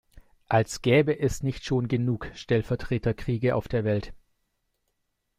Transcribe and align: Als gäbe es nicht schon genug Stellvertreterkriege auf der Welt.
Als 0.49 0.81
gäbe 0.81 1.19
es 1.19 1.43
nicht 1.43 1.63
schon 1.63 1.87
genug 1.87 2.31
Stellvertreterkriege 2.33 3.55
auf 3.55 3.67
der 3.67 3.83
Welt. 3.83 4.13